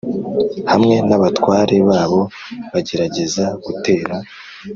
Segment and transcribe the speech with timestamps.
[0.71, 2.21] hamwe n abatware babo
[2.71, 4.15] bagerageza gutera